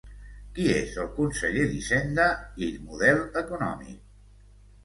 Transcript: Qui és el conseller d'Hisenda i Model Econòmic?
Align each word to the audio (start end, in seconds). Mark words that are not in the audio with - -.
Qui 0.53 0.63
és 0.75 0.95
el 1.03 1.11
conseller 1.17 1.65
d'Hisenda 1.73 2.27
i 2.69 2.71
Model 2.89 3.23
Econòmic? 3.43 4.01